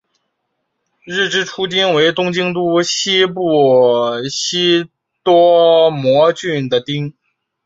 [1.03, 3.39] 日之出町为东京都西部
[4.31, 4.89] 西
[5.21, 7.13] 多摩郡的町。